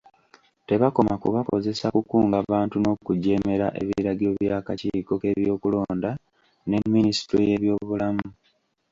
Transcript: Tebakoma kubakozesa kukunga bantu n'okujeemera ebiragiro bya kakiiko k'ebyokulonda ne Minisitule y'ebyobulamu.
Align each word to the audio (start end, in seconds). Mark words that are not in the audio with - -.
Tebakoma 0.67 1.13
kubakozesa 1.23 1.87
kukunga 1.95 2.37
bantu 2.51 2.75
n'okujeemera 2.79 3.67
ebiragiro 3.81 4.31
bya 4.41 4.57
kakiiko 4.67 5.13
k'ebyokulonda 5.21 6.11
ne 6.69 6.77
Minisitule 6.95 7.43
y'ebyobulamu. 7.49 8.25